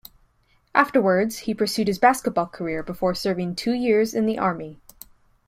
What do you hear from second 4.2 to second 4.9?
the Army.